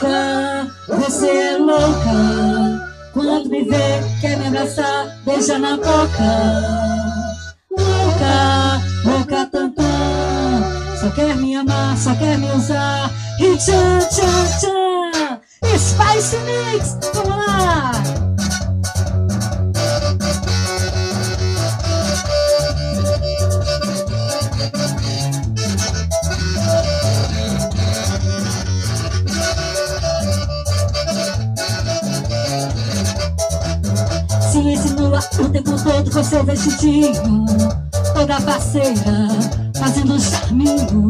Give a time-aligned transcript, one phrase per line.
[0.00, 2.90] louca, você é louca.
[3.12, 7.10] Quando me vê, quer me abraçar, beija na boca.
[7.70, 9.84] Louca, louca tantã.
[10.98, 13.10] Só quer me amar, só quer me usar.
[13.38, 15.40] E tchan, tchan, tchan.
[15.78, 17.99] Spice Mix, vamos lá.
[34.50, 37.46] Se insinua o tempo todo com seu vestidinho?
[38.12, 39.28] Toda parceira,
[39.78, 41.08] fazendo charminho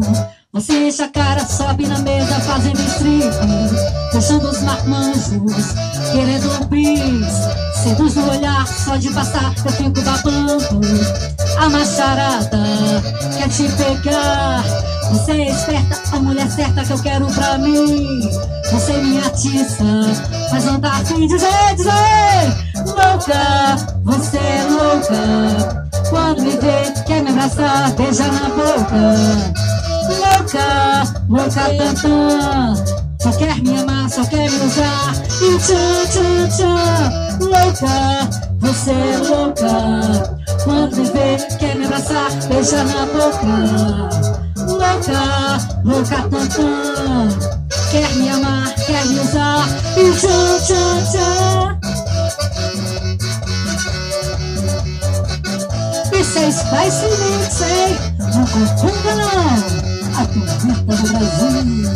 [0.53, 3.23] Você enche a cara, sobe na mesa fazendo estribo
[4.11, 5.73] Deixando os marmanjos,
[6.11, 7.81] querendo um bis.
[7.81, 10.81] Seduz no olhar, só de passar eu fico babando.
[11.57, 12.59] A macharada
[13.37, 14.61] quer te pegar.
[15.11, 18.19] Você é esperta, a mulher certa que eu quero pra mim.
[18.73, 19.83] Você me atiça,
[20.51, 21.93] mas não tá afim de dizer, dizer
[22.87, 25.87] Louca, você é louca.
[26.09, 29.70] Quando me vê, quer me abraçar, beija na boca
[31.29, 32.73] Louca, tantã
[33.21, 39.17] Só quer me amar, só quer me usar E tchan, tchan, tchan Louca, você é
[39.17, 40.37] louca.
[40.63, 43.47] Quando me vê, quer me abraçar, beija na boca.
[44.67, 47.29] Louca, louca tantã
[47.89, 49.67] Quer me amar, quer me usar.
[49.97, 51.79] E tchan, tchan, tchan
[56.19, 57.97] Isso é Spice Mix, hein?
[58.19, 59.90] Não confunda não!
[60.15, 61.91] A tormenta do Brasil!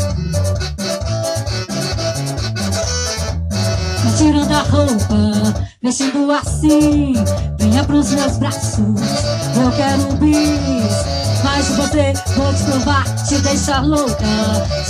[4.04, 7.14] Me tirando a roupa, mexendo assim
[7.60, 13.86] Venha pros meus braços, eu quero um bis mas você vou te provar, te deixar
[13.86, 14.26] louca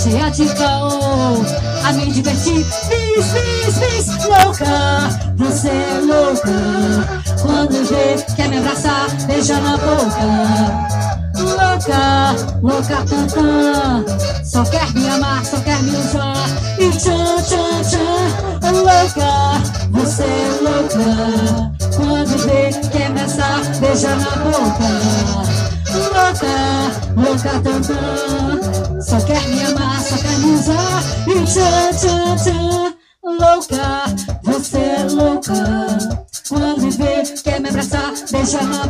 [0.02, 1.42] Cheia de caô,
[1.84, 5.08] a me divertir Bis, bis, bis, louca.
[5.36, 7.42] Você é louca.
[7.42, 11.05] Quando vê, quer me abraçar, beija na boca
[11.86, 14.04] Louca, louca tantã
[14.44, 16.48] Só quer me amar, só quer me usar.
[16.80, 21.72] E tchan, tchan, tchan Louca, você é louca.
[21.96, 24.88] Quando vê, quer me abraçar, beija na boca.
[25.94, 26.50] Louca,
[27.16, 31.04] louca tantã Só quer me amar, só quer me usar.
[31.28, 34.06] E tchan, tchan, tchan Louca,
[34.42, 36.16] você é louca.
[36.48, 38.85] Quando vê, quer me abraçar, beija na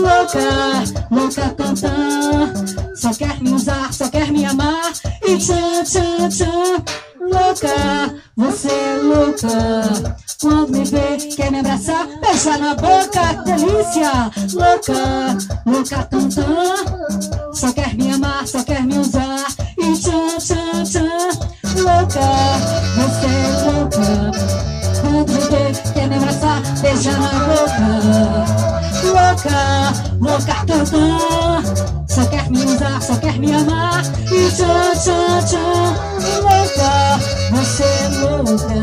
[0.00, 2.52] Louca, louca tantã
[2.94, 4.92] Só quer me usar, só quer me amar.
[5.26, 6.84] E tchan, tchan, tchan.
[7.20, 10.16] Louca, você é louca.
[10.40, 14.30] Quando me vê, quer me abraçar, beija na boca, delícia.
[14.52, 16.44] Louca, louca tantã
[17.52, 19.46] Só quer me amar, só quer me usar.
[19.78, 21.46] E tchan, tchan, tchan.
[21.82, 22.20] Louca,
[22.96, 24.56] você é louca.
[25.00, 28.66] Quando me vê, quer me abraçar, beija na boca.
[29.04, 29.75] Louca,
[30.36, 31.62] louca tantã
[32.08, 34.02] Só quer me usar, só quer me amar.
[34.30, 35.96] E tchan, tchan, tchan
[36.42, 37.18] Louca,
[37.50, 38.74] você é louca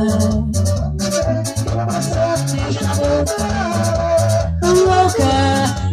[4.63, 5.33] Louca,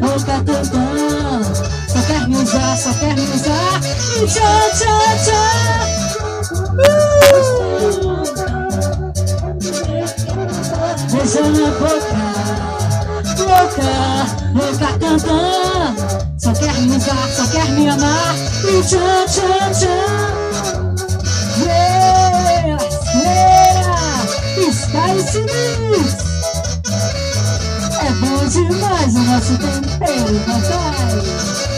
[0.00, 1.42] louca tantã
[1.88, 3.80] Só quer me usar, só quer me usar.
[4.16, 5.44] E tchá, tchá, tchá
[6.78, 7.20] uh!
[11.10, 12.30] Beijando a boca
[13.38, 14.19] Louca,
[14.54, 15.94] louca tantã
[16.38, 18.34] Só quer me usar, só quer me amar.
[18.64, 19.90] E tchá, tchá
[21.64, 22.78] Yeah,
[23.14, 23.60] yeah
[24.72, 25.40] Spice
[25.90, 26.16] Mix
[28.00, 31.69] É bom demais o nosso tempero, papai